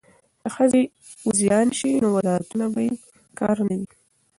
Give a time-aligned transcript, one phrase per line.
[0.41, 0.81] که ښځې
[1.27, 2.95] وزیرانې شي نو وزارتونه به بې
[3.39, 3.87] کاره نه وي.